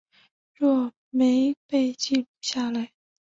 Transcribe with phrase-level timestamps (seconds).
[0.55, 2.91] 若没被记录下来